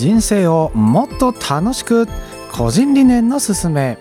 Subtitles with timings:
[0.00, 2.08] 人生をもっと楽しく
[2.52, 3.98] 個人理念のすすめ。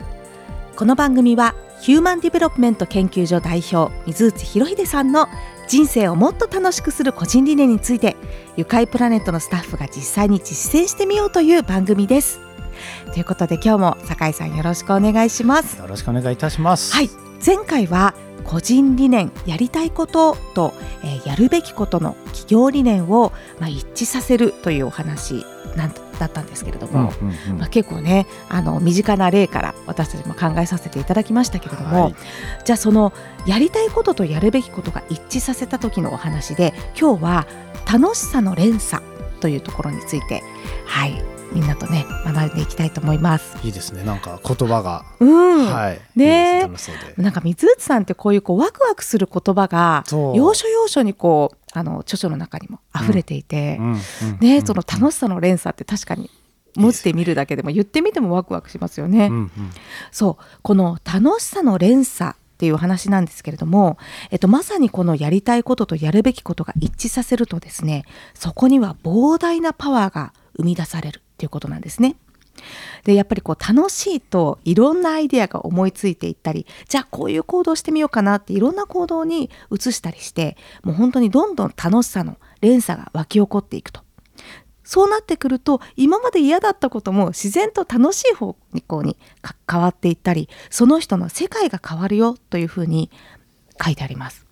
[0.77, 5.27] この番組はヒューマンディベロップメント研究所代表水内博秀さんの
[5.68, 8.15] 人生をもっと楽しくする個人理念について
[8.55, 12.39] 愉快プラネットのスタッフが実際に実践してみようという番組です。
[13.11, 15.79] ということで今日も酒井さんよろしくお願いします。
[15.79, 16.93] よろしくお願いいたします。
[16.93, 17.09] はい。
[17.45, 18.16] 前回は
[18.50, 32.16] 個人理念やりたいことと、えー、やるべきことの企業理念を、まあ、一致させるというお話なんだったんですけれども、うんうんうん、まあ、結構ねあの身近な例から私たちも考えさせていただきましたけれども、はい、
[32.66, 33.14] じゃあその
[33.45, 37.47] やりたいこととやるべきことが一致させた時のお話で今日は
[37.91, 39.03] 楽しさの連鎖
[39.41, 40.41] というところについて
[40.88, 43.58] はいみんなとね学んでいきたいと思います。
[43.66, 44.03] いいですね。
[44.03, 45.06] なんか言葉が。
[45.20, 45.66] うん。
[45.66, 46.02] はい。
[46.16, 46.70] ね。
[47.17, 53.97] なんか水内さんってこういうこうワクワクする言葉が要所要所にこうあの著書の中にも溢れていて、うん。
[54.39, 56.30] ねその楽しさの連鎖って確かに
[56.75, 59.28] 文字で見るだけでも言ってみてもワクワクしますよね。
[59.28, 59.52] うんうん、
[60.11, 60.44] そう。
[60.61, 63.97] この楽しさの連鎖っていう話なんですけれども、
[64.31, 68.03] えっと、まさにこのやりたいこととやるべきことが一致させるとですね
[68.34, 72.17] そこには膨大なパワーが生み出されるっていうことなんですね。
[73.05, 84.01] でやっぱりこう楽しいといろんなアイデアが思いついていったりじゃあこういう行動してみようかなっていろんな行動に移したりしてもう本当にどんどん楽しさの連鎖が湧き起こっていくと。
[84.83, 88.55] そうなってくると今まで嫌だったことも自然と楽しい方
[88.87, 89.17] 向に
[89.71, 93.11] 変わっていったりその人の世界が変わるよというふうに
[93.81, 94.48] 書いてあります。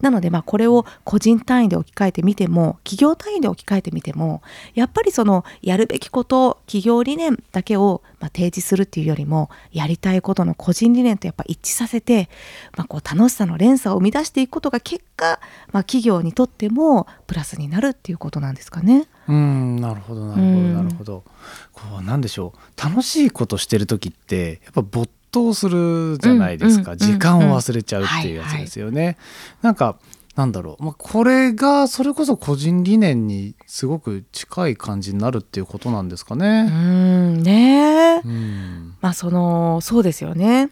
[0.00, 4.42] なのでまあこれを個人単位で置き換えてみても企業単位で置き換えてみても
[4.74, 12.28] やっぱりそのやるべきこと企業理念だけをま提示するっていうよりもやりたいことの個人理念とやっぱ一致させて、
[12.76, 15.40] まあ、こう楽しさの連鎖を生み出していくことが結果、
[15.72, 19.06] まあ、企業にとってもプラスになるっていうことなんですかね。
[19.28, 21.24] うんなるほどなるほどなるほど。
[21.72, 29.00] こうなんでしょう楽しいことしてる時ってやっぱ没頭するじゃないですか、時間を忘れちゃうっていうやつですよね。
[29.00, 29.16] はいはい、
[29.62, 29.98] なんか
[30.38, 36.68] なんだろう、まあ、これがそれこそ個人理念にすごく近い感じになるっていうことなんですかね。
[36.70, 38.22] うんね。
[38.24, 38.94] うん。
[39.00, 40.70] まあそのそうですよね。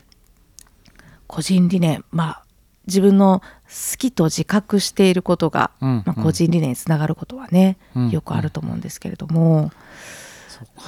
[1.26, 2.04] 個人理念。
[2.12, 2.42] まあ
[2.86, 9.72] 自分の好きと自覚していることが、うん、まあ、個人理念につながることはね、うん、よくあると思うんですけれども、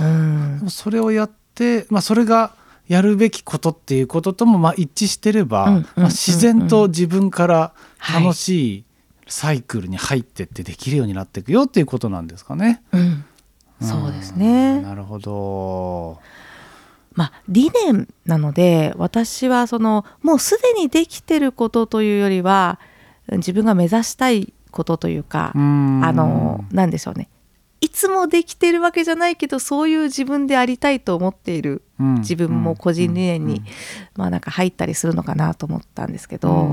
[0.01, 2.55] うん、それをやって、まあ、それが
[2.89, 7.75] やるべきことっていうことともまあ一致してれば、まあ、自然と自分から
[8.15, 8.85] 楽しい
[9.29, 12.83] サイクルに入ってってできるようになっていくよっていうことなんですかね。
[12.93, 13.25] うん、
[13.81, 14.81] そうですね。
[14.81, 16.19] なるほど。
[17.15, 22.79] まあ、理念なので私はそのもうすでにできてることというよりは
[23.33, 27.29] 自分が目指したいことというかあの何でしょうね
[27.81, 33.63] いつもできてるわけじゃないけどそういう自分でありたいと思っている自分も個人理念に
[34.17, 36.73] まあなんか入ったりするのかなと思ったんですけど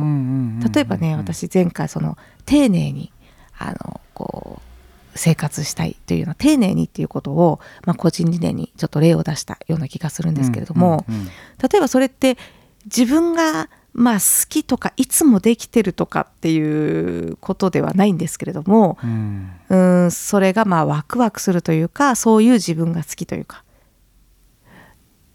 [0.73, 3.11] 例えばね私前回その丁寧に
[3.57, 11.05] あのこう生活したいというのは丁寧にっていうことを、まあ、個人理念にちょっと例を出したような気がするんですけれども
[11.61, 12.37] 例えばそれって
[12.85, 19.75] 自分がまあ好きとかいつもできてるとかっていうことではないんですけれども、うん、う
[20.07, 23.63] んそれがまあワクワクするというかそういう自分が好きというか。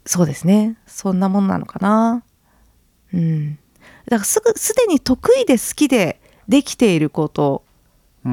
[0.05, 0.77] そうですね。
[0.85, 2.23] そんなもんなのかな。
[3.13, 3.55] うん、
[4.05, 7.63] だからすぐすでに得意で好きでできていること
[8.23, 8.29] と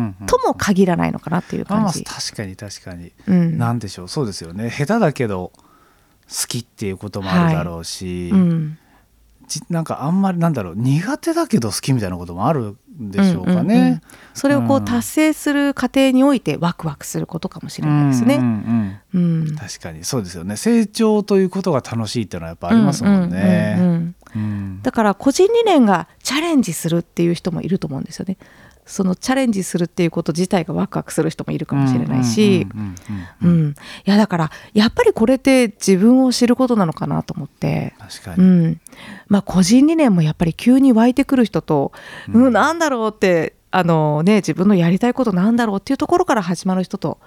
[0.46, 2.00] も限らないのかなっていう感じ。
[2.00, 4.08] うんうん、確かに確かに、うん、なんでしょう。
[4.08, 4.70] そうですよね。
[4.70, 5.52] 下手だけど
[6.28, 8.40] 好きっていうこともあるだろうし、はい。
[8.40, 8.78] うん
[9.70, 13.75] なんかあんまりなんだろう苦手だけど好きみたいなこともあるんでしょうかね。
[13.75, 14.03] うんうんうん、
[14.34, 18.37] それをこう達成する過程においてワクワクすることかもしれないですね。
[18.37, 24.14] うんうんうん、確かにそうですよね成長ということが楽しいっていうのはやっぱありますもんね。
[24.82, 28.37] だから個人理念がチャレンジするっていう人もいると思うんですよね。
[28.88, 32.62] そのチャレンジするっていうこと自体がワクワクする人もいるかもしれないし。
[32.62, 32.67] い
[34.05, 37.94] やだからやっぱりこれって自分を知ることなのかなと思って。
[38.37, 38.81] うん、
[39.29, 41.93] まあ個人理念もやっぱり急に湧いてくる人と、
[42.32, 47.19] うん、うん、なんだろうってあのね自分のやりたいことなんだろうっていうところから始まる人と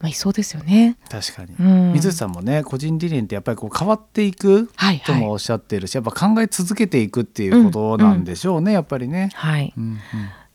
[0.00, 0.96] まあ、いそうですよね。
[1.10, 4.70] 確かに、うん、水さんもね個人理念ってやっぱりこう変わっていく
[5.04, 9.30] ともおっしゃってるし、はいはい、やっぱ考え続けていくっていうことなんでしょうね、うんうん、やっぱりね。
[9.34, 9.98] はい、うんうん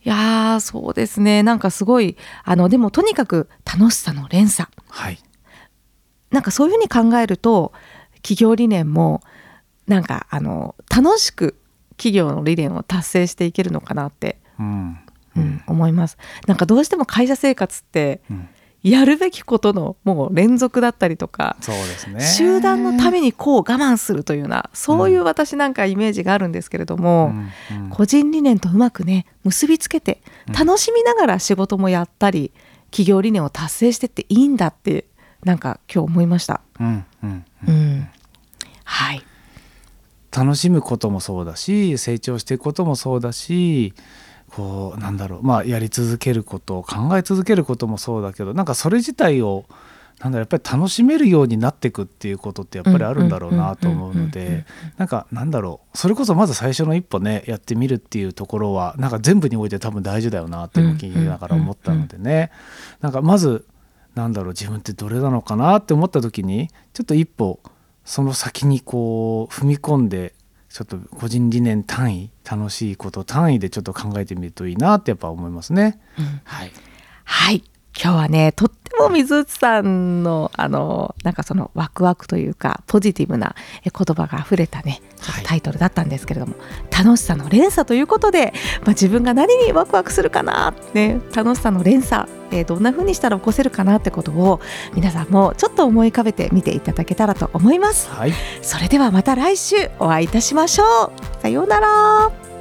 [0.04, 1.42] いやそうですね。
[1.42, 5.18] なんかすごいあのでもとにかく楽しさの連鎖、はい、
[6.30, 7.72] なんかそういうふうに考えると
[8.16, 9.22] 企業理念も
[9.86, 11.58] なんかあの楽しく
[11.96, 14.98] 企業の理念を達成していけるのかなって、うん、
[15.36, 16.18] うん、思います。
[16.46, 18.48] なんかどうしても会社生活って、うん
[18.84, 22.20] やるべきことのもう連続だったりとかそうですね。
[22.20, 27.32] 集団のためにこう我慢するというようなそういう私なんかイメージがあるんですけれども、
[27.72, 30.20] うんうん、個人理念とうまくね結びつけて
[30.52, 32.52] 楽しみながら仕事もやったり、
[32.90, 35.06] 企業理念を達成してっていいんだって
[35.44, 36.60] なんか今日思いました。
[36.78, 37.44] うんうん。
[37.66, 38.08] うん、
[38.84, 39.22] はい。
[40.30, 43.94] 楽しむこともそうだし成長していくこともそうだし
[44.54, 49.64] こうなんだろうまあやり続けること考え続けることもそうだけどなんかそれ自体を
[50.20, 54.64] なんだやっぱり楽しめるようになっていくっていうことってやっぱりあるんだろうなと思うので
[54.96, 62.52] なんかなんだろうそれこそまず最初の一歩ねやってみるっていうところはなんか全部において多分大事だよなって聞きながら思ったのでね
[63.00, 63.66] なんかまず
[64.14, 67.58] なんだろう自分ってどれなのかなって思った時にちょっと一歩
[68.04, 70.34] その先にこう踏み込んで
[70.74, 76.00] ちょっと個人理念単位楽しいこと単位でちょっと考えてみるといいなってやっぱ思いますね。
[76.18, 76.72] うん、はい、
[77.22, 77.62] はい。
[77.96, 85.00] 今日はねとっても水内さんのあのなんかそのワクワクというかポジティブな言葉があふれたね
[85.44, 86.64] タイトルだったんですけれども、は
[87.00, 94.60] い、楽しさの連鎖ということで、まあ、自分が何にワクワクするかな、ね、楽しさの連鎖、えー、どんな風にしたら起こせるかなってことを
[94.94, 98.32] 皆さんもちょっと思い浮かべてみていただけたらと思います、はい、
[98.62, 101.42] それではまた来週お会いいたしましょう。
[101.42, 102.53] さようなら